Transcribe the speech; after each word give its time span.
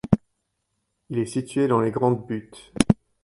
Il 1.11 1.19
est 1.19 1.27
situé 1.27 1.67
dans 1.67 1.79
les 1.79 1.91
Grandes 1.91 2.25
Buttes. 2.25 2.73